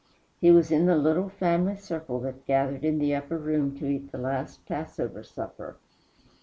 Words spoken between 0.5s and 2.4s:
in the little family circle